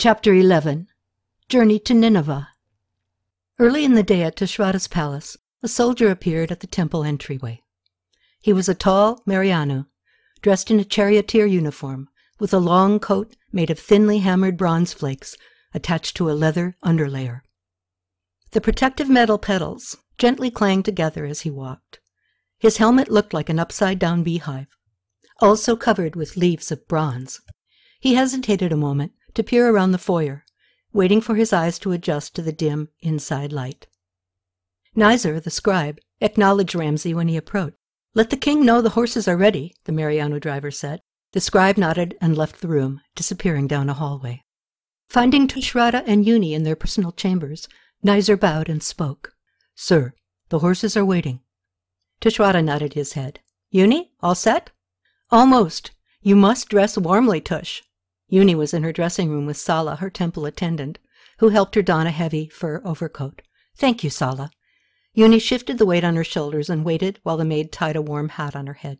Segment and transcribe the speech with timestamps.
[0.00, 0.86] Chapter 11
[1.48, 2.50] Journey to Nineveh
[3.58, 7.64] Early in the day at Tushratta's palace, a soldier appeared at the temple entryway.
[8.40, 9.86] He was a tall Marianu,
[10.40, 12.08] dressed in a charioteer uniform,
[12.38, 15.36] with a long coat made of thinly hammered bronze flakes
[15.74, 17.40] attached to a leather underlayer.
[18.52, 21.98] The protective metal petals gently clanged together as he walked.
[22.60, 24.68] His helmet looked like an upside down beehive,
[25.40, 27.40] also covered with leaves of bronze.
[27.98, 30.44] He hesitated a moment to peer around the foyer,
[30.92, 33.86] waiting for his eyes to adjust to the dim inside light.
[34.96, 37.76] Nizer, the scribe, acknowledged Ramsey when he approached.
[38.14, 41.02] Let the king know the horses are ready, the Marianu driver said.
[41.34, 44.42] The scribe nodded and left the room, disappearing down a hallway.
[45.08, 47.68] Finding Tushratta and Yuni in their personal chambers,
[48.04, 49.34] Nizer bowed and spoke.
[49.76, 50.14] Sir,
[50.48, 51.42] the horses are waiting.
[52.20, 53.38] Tushratta nodded his head.
[53.70, 54.70] Yuni, all set?
[55.30, 55.92] Almost.
[56.22, 57.82] You must dress warmly, Tush.
[58.28, 60.98] Yuni was in her dressing room with Sala, her temple attendant,
[61.38, 63.42] who helped her don a heavy fur overcoat.
[63.76, 64.50] Thank you, Sala.
[65.14, 68.30] Yuni shifted the weight on her shoulders and waited while the maid tied a warm
[68.30, 68.98] hat on her head.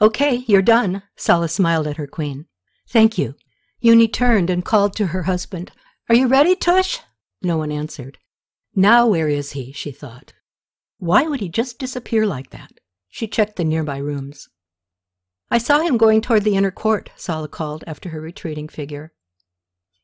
[0.00, 2.46] Okay, you're done, Sala smiled at her queen.
[2.88, 3.34] Thank you.
[3.80, 5.72] Yuni turned and called to her husband.
[6.08, 6.98] Are you ready, Tush?
[7.42, 8.18] No one answered.
[8.74, 9.72] Now where is he?
[9.72, 10.32] she thought.
[10.98, 12.72] Why would he just disappear like that?
[13.08, 14.48] She checked the nearby rooms.
[15.52, 19.12] I saw him going toward the inner court, Sala called after her retreating figure.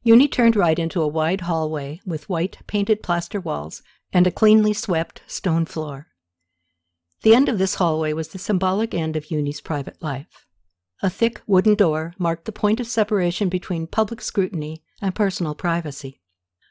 [0.02, 4.72] Yuni turned right into a wide hallway with white painted plaster walls and a cleanly
[4.72, 6.08] swept stone floor.
[7.22, 10.46] The end of this hallway was the symbolic end of Yuni's private life.
[11.02, 16.20] A thick wooden door marked the point of separation between public scrutiny and personal privacy.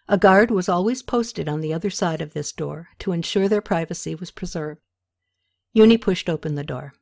[0.10, 3.62] A guard was always posted on the other side of this door to ensure their
[3.62, 4.82] privacy was preserved.
[5.74, 6.94] Yuni pushed open the door.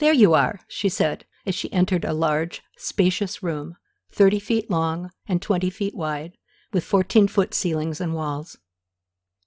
[0.00, 3.76] There you are, she said as she entered a large, spacious room,
[4.12, 6.38] 30 feet long and 20 feet wide,
[6.72, 8.56] with 14 foot ceilings and walls.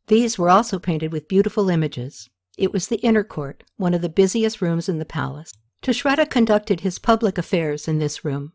[0.08, 2.30] These were also painted with beautiful images.
[2.56, 5.54] It was the inner court, one of the busiest rooms in the palace.
[5.82, 8.54] Tushratta conducted his public affairs in this room.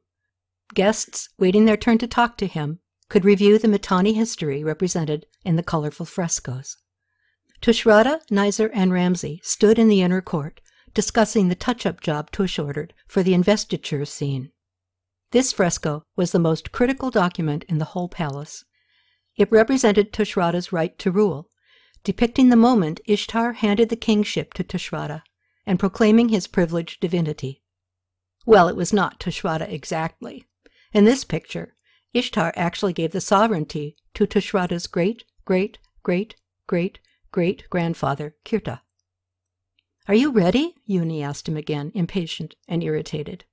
[0.75, 5.57] Guests, waiting their turn to talk to him, could review the Mitanni history represented in
[5.57, 6.77] the colorful frescoes.
[7.61, 10.61] Tushratta, Nizer, and Ramsey stood in the inner court,
[10.99, 14.51] discussing the touch up job Tush ordered for the investiture scene.
[15.31, 18.65] This fresco was the most critical document in the whole palace.
[19.37, 21.51] It represented Tushratta's right to rule,
[22.03, 25.23] depicting the moment Ishtar handed the kingship to Tushratta
[25.65, 27.63] and proclaiming his privileged divinity.
[28.45, 30.47] Well, it was not Tushratta exactly.
[30.93, 31.77] In this picture,
[32.13, 36.35] Ishtar actually gave the sovereignty to Tushratta's great, great, great,
[36.67, 36.99] great,
[37.31, 38.81] great grandfather, Kirta.
[40.09, 40.75] Are you ready?
[40.87, 43.45] Yuni asked him again, impatient and irritated.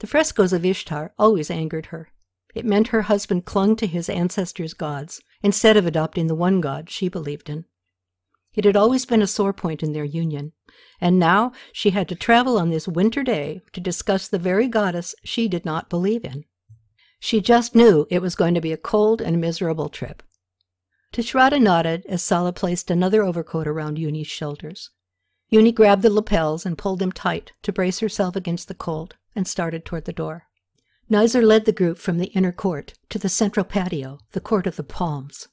[0.00, 2.12] The frescoes of Ishtar always angered her.
[2.54, 6.90] It meant her husband clung to his ancestors' gods instead of adopting the one god
[6.90, 7.64] she believed in.
[8.54, 10.52] It had always been a sore point in their union,
[11.00, 15.14] and now she had to travel on this winter day to discuss the very goddess
[15.24, 16.44] she did not believe in.
[17.18, 20.22] She just knew it was going to be a cold and miserable trip.
[21.14, 24.90] Tushratta nodded as Sala placed another overcoat around Yuni's shoulders.
[25.52, 29.46] Yuni grabbed the lapels and pulled them tight to brace herself against the cold and
[29.46, 30.44] started toward the door.
[31.10, 34.76] Nizer led the group from the inner court to the central patio, the court of
[34.76, 35.48] the palms.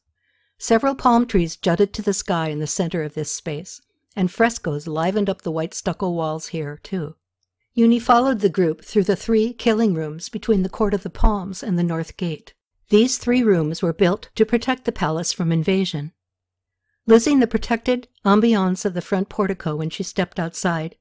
[0.58, 3.82] Several palm trees jutted to the sky in the center of this space,
[4.16, 7.18] and frescoes livened up the white stucco walls here, too.
[7.74, 11.62] Yuni followed the group through the three killing rooms between the Court of the Palms
[11.62, 12.54] and the North Gate.
[12.88, 16.14] These three rooms were built to protect the palace from invasion.
[17.10, 20.96] Losing the protected ambiance of the front portico when she stepped outside,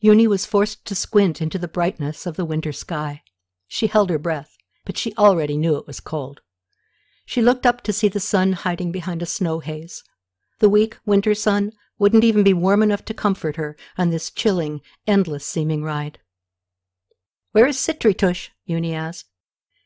[0.00, 3.22] Yuni was forced to squint into the brightness of the winter sky.
[3.68, 4.56] She held her breath,
[4.86, 6.40] but she already knew it was cold.
[7.26, 10.02] She looked up to see the sun hiding behind a snow haze.
[10.60, 14.80] The weak winter sun wouldn't even be warm enough to comfort her on this chilling,
[15.06, 16.20] endless seeming ride.
[17.52, 18.48] Where is Citritush?
[18.64, 19.28] Yuni asked.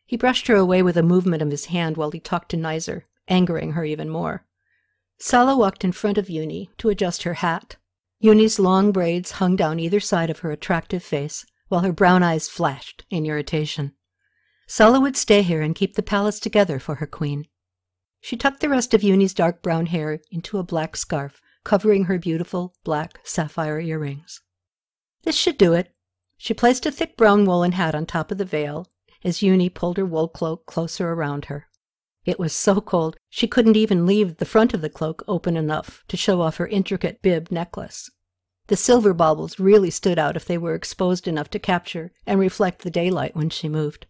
[0.07, 3.07] He brushed her away with a movement of his hand while he talked to Nizer,
[3.27, 4.47] angering her even more.
[5.19, 7.77] Sala walked in front of Yuni to adjust her hat.
[8.21, 12.49] Yuni's long braids hung down either side of her attractive face, while her brown eyes
[12.49, 13.93] flashed in irritation.
[14.67, 17.47] Sala would stay here and keep the palace together for her queen.
[18.21, 22.19] She tucked the rest of Yuni's dark brown hair into a black scarf, covering her
[22.19, 24.41] beautiful black sapphire earrings.
[25.23, 25.95] This should do it.
[26.39, 28.87] She placed a thick brown woolen hat on top of the veil
[29.23, 31.69] as Yuni pulled her wool cloak closer around her.
[32.25, 36.03] It was so cold she couldn't even leave the front of the cloak open enough
[36.09, 38.11] to show off her intricate bib necklace.
[38.69, 42.81] The silver baubles really stood out if they were exposed enough to capture and reflect
[42.81, 44.07] the daylight when she moved.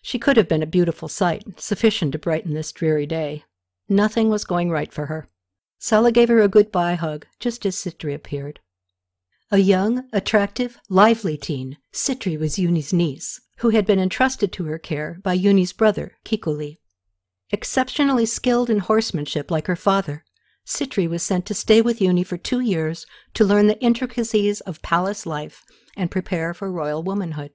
[0.00, 3.44] She could have been a beautiful sight, sufficient to brighten this dreary day.
[3.86, 5.28] Nothing was going right for her.
[5.78, 8.60] Sella gave her a goodbye hug just as Sitri appeared.
[9.50, 14.78] A young, attractive, lively teen, Sitri was Yuni's niece, who had been entrusted to her
[14.78, 16.78] care by Yuni's brother, Kikkuli.
[17.50, 20.24] Exceptionally skilled in horsemanship like her father,
[20.64, 24.82] Sitri was sent to stay with Yuni for two years to learn the intricacies of
[24.82, 25.62] palace life
[25.96, 27.52] and prepare for royal womanhood.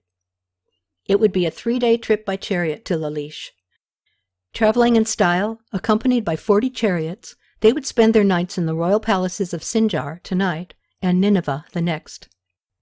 [1.07, 3.49] It would be a three day trip by chariot to Lalish.
[4.53, 8.99] Traveling in style, accompanied by forty chariots, they would spend their nights in the royal
[9.01, 12.29] palaces of Sinjar tonight and Nineveh the next.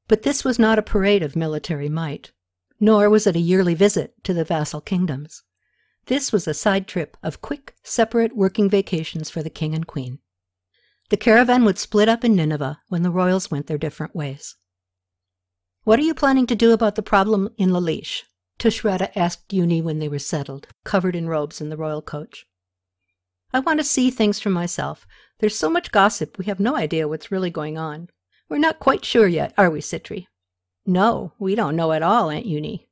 [0.07, 2.31] But this was not a parade of military might,
[2.79, 5.44] nor was it a yearly visit to the vassal kingdoms.
[6.06, 10.19] This was a side trip of quick, separate working vacations for the king and queen.
[11.10, 14.56] The caravan would split up in Nineveh when the royals went their different ways.
[15.84, 18.24] What are you planning to do about the problem in Lalish?
[18.60, 22.46] Tushratta asked Yuni when they were settled, covered in robes in the royal coach.
[23.54, 25.07] I want to see things for myself.
[25.40, 28.10] There's so much gossip, we have no idea what's really going on.
[28.50, 30.28] We're not quite sure yet, are we, Sitri?
[30.86, 32.88] No, we don't know at all, Aunt Yuni.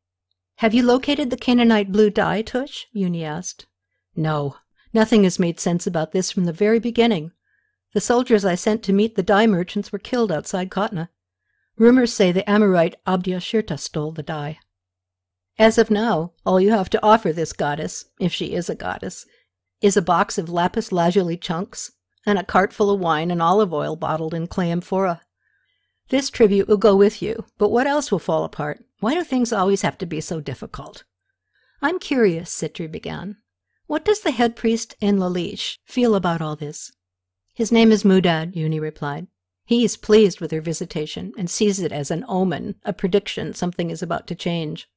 [0.58, 2.86] Have you located the Canaanite blue dye, Tush?
[2.92, 3.68] Yuni asked.
[4.16, 4.56] No,
[4.92, 7.32] nothing has made sense about this from the very beginning.
[7.94, 11.10] The soldiers I sent to meet the dye merchants were killed outside Kotna.
[11.78, 14.58] Rumors say the Amorite Abdiashirta stole the dye.
[15.60, 19.28] As of now, all you have to offer this goddess, if she is a goddess,
[19.80, 21.92] is a box of lapis lazuli chunks
[22.26, 25.22] and a cart full of wine and olive oil bottled in clay amphora.
[26.10, 28.84] This tribute will go with you, but what else will fall apart?
[29.00, 31.04] Why do things always have to be so difficult?
[31.82, 33.38] I'm curious, Sitri began.
[33.88, 36.92] What does the head priest in Lalish feel about all this?
[37.54, 39.28] His name is Mudad, Yuni replied.
[39.66, 43.90] He is pleased with her visitation and sees it as an omen, a prediction something
[43.90, 44.88] is about to change.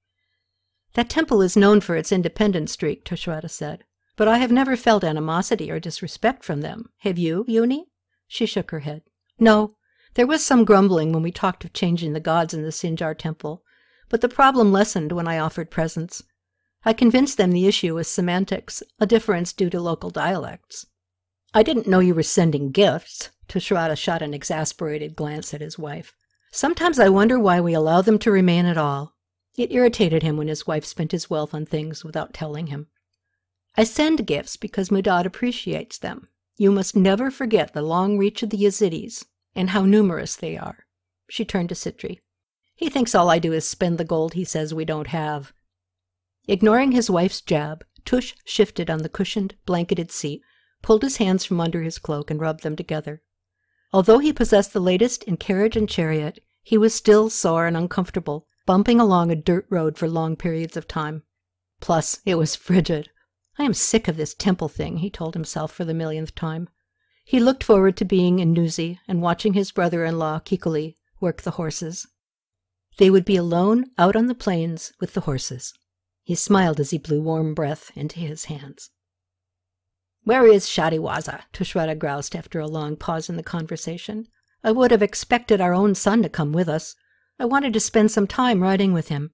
[0.94, 3.84] That temple is known for its independent streak, Tushratta said,
[4.16, 6.90] but I have never felt animosity or disrespect from them.
[6.98, 7.86] Have you, Yuni?
[8.28, 9.02] She shook her head.
[9.38, 9.74] No,
[10.14, 13.62] there was some grumbling when we talked of changing the gods in the Sinjar temple,
[14.08, 16.22] but the problem lessened when I offered presents.
[16.84, 20.86] I convinced them the issue was semantics, a difference due to local dialects.
[21.54, 23.30] I didn't know you were sending gifts.
[23.48, 26.14] Tushratta shot an exasperated glance at his wife.
[26.52, 29.14] Sometimes I wonder why we allow them to remain at all.
[29.56, 32.88] It irritated him when his wife spent his wealth on things without telling him.
[33.76, 36.28] I send gifts because Mudad appreciates them.
[36.56, 39.24] You must never forget the long reach of the Yazidis
[39.54, 40.86] and how numerous they are.
[41.28, 42.20] She turned to Sitri.
[42.76, 45.52] He thinks all I do is spend the gold he says we don't have.
[46.48, 50.42] Ignoring his wife's jab, Tush shifted on the cushioned, blanketed seat,
[50.82, 53.22] pulled his hands from under his cloak, and rubbed them together.
[53.92, 58.46] Although he possessed the latest in carriage and chariot, he was still sore and uncomfortable,
[58.66, 61.22] bumping along a dirt road for long periods of time.
[61.80, 63.10] Plus, it was frigid.
[63.58, 66.68] I am sick of this temple thing, he told himself for the millionth time.
[67.30, 72.08] He looked forward to being in Nuzi and watching his brother-in-law, Kikkuli, work the horses.
[72.98, 75.72] They would be alone out on the plains with the horses.
[76.24, 78.90] He smiled as he blew warm breath into his hands.
[80.24, 81.42] Where is Shadiwaza?
[81.52, 84.26] Tushratta groused after a long pause in the conversation.
[84.64, 86.96] I would have expected our own son to come with us.
[87.38, 89.30] I wanted to spend some time riding with him.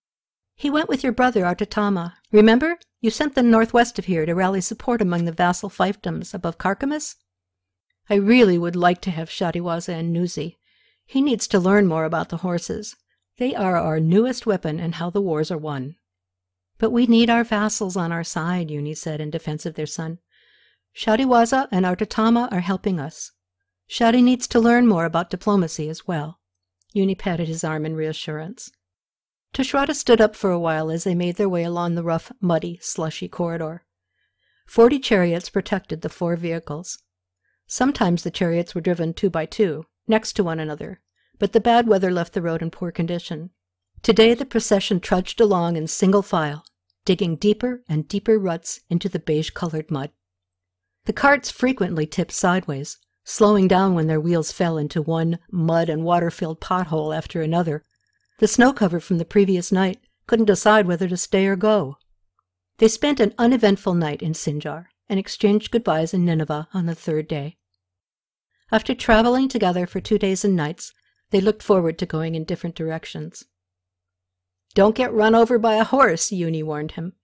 [0.54, 2.12] He went with your brother Artatama.
[2.30, 2.76] Remember?
[3.00, 7.14] You sent them northwest of here to rally support among the vassal fiefdoms above Carchemish?
[8.08, 10.56] I really would like to have Shadiwaza and Nuzi.
[11.04, 12.94] He needs to learn more about the horses.
[13.38, 15.96] They are our newest weapon and how the wars are won.
[16.78, 20.18] But we need our vassals on our side, Yuni said in defense of their son.
[20.94, 23.32] Shadiwaza and Artatama are helping us.
[23.88, 26.40] Shadi needs to learn more about diplomacy as well.
[26.92, 28.70] Yuni patted his arm in reassurance.
[29.52, 32.78] Tushratta stood up for a while as they made their way along the rough, muddy,
[32.82, 33.84] slushy corridor.
[34.66, 36.98] Forty chariots protected the four vehicles.
[37.66, 41.00] Sometimes the chariots were driven two by two, next to one another,
[41.38, 43.50] but the bad weather left the road in poor condition.
[44.02, 46.64] Today the procession trudged along in single file,
[47.04, 50.10] digging deeper and deeper ruts into the beige-colored mud.
[51.06, 56.04] The carts frequently tipped sideways, slowing down when their wheels fell into one mud and
[56.04, 57.84] water-filled pothole after another.
[58.38, 61.96] The snow cover from the previous night couldn't decide whether to stay or go.
[62.78, 67.26] They spent an uneventful night in Sinjar and exchanged goodbyes in Nineveh on the third
[67.28, 67.55] day.
[68.72, 70.92] After traveling together for two days and nights,
[71.30, 73.44] they looked forward to going in different directions.
[74.74, 77.14] Don't get run over by a horse, Yuni warned him.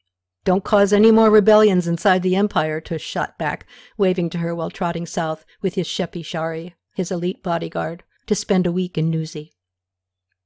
[0.44, 4.70] Don't cause any more rebellions inside the Empire, Tush shot back, waving to her while
[4.70, 9.50] trotting south with his Shepi Shari, his elite bodyguard, to spend a week in Nuzi.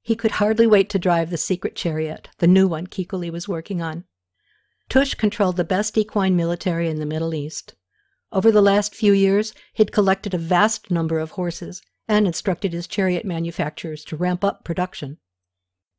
[0.02, 3.80] He could hardly wait to drive the secret chariot, the new one Kikkuli was working
[3.80, 4.04] on.
[4.88, 7.74] Tush controlled the best equine military in the Middle East.
[8.32, 12.86] Over the last few years, he'd collected a vast number of horses and instructed his
[12.86, 15.18] chariot manufacturers to ramp up production.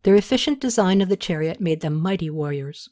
[0.03, 2.89] Their efficient design of the chariot made them mighty warriors.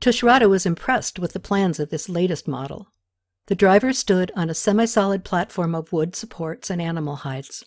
[0.00, 2.92] Tushratta was impressed with the plans of this latest model.
[3.46, 7.64] The driver stood on a semi solid platform of wood supports and animal hides.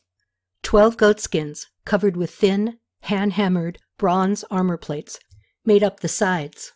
[0.63, 5.19] Twelve goat skins, covered with thin, hand hammered bronze armor plates,
[5.65, 6.73] made up the sides.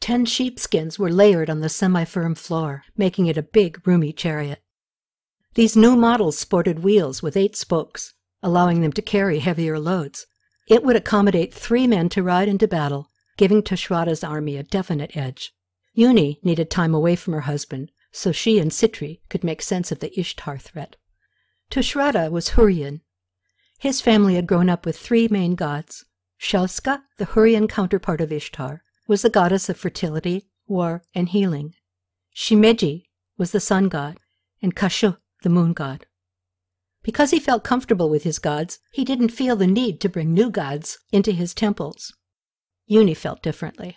[0.00, 4.62] Ten sheepskins were layered on the semi firm floor, making it a big, roomy chariot.
[5.54, 10.26] These new models sported wheels with eight spokes, allowing them to carry heavier loads.
[10.68, 15.52] It would accommodate three men to ride into battle, giving Tushratta's army a definite edge.
[15.94, 20.00] Yuni needed time away from her husband, so she and Sitri could make sense of
[20.00, 20.96] the Ishtar threat.
[21.70, 23.00] Tushratta was Hurrian.
[23.78, 26.04] His family had grown up with three main gods.
[26.38, 31.74] Shauska, the Hurrian counterpart of Ishtar, was the goddess of fertility, war, and healing.
[32.34, 33.04] Shimeji
[33.38, 34.18] was the sun god,
[34.60, 36.06] and Kashu, the moon god.
[37.02, 40.50] Because he felt comfortable with his gods, he didn't feel the need to bring new
[40.50, 42.12] gods into his temples.
[42.86, 43.96] Yuni felt differently.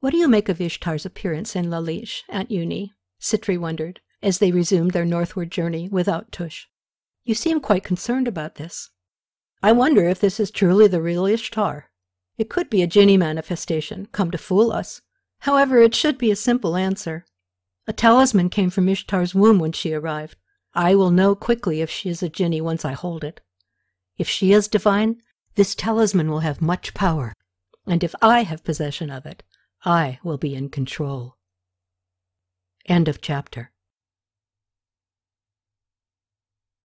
[0.00, 2.92] What do you make of Ishtar's appearance in Lalish, Aunt Yuni?
[3.18, 6.66] Sitri wondered, as they resumed their northward journey without Tush.
[7.24, 8.90] You seem quite concerned about this.
[9.62, 11.90] I wonder if this is truly the real Ishtar.
[12.36, 15.00] It could be a Jinni manifestation, come to fool us.
[15.40, 17.24] However, it should be a simple answer.
[17.86, 20.36] A talisman came from Ishtar's womb when she arrived.
[20.74, 23.40] I will know quickly if she is a Jinni once I hold it.
[24.16, 25.20] If she is divine,
[25.54, 27.34] this talisman will have much power,
[27.86, 29.42] and if I have possession of it,
[29.84, 31.36] I will be in control.
[32.86, 33.70] End of chapter.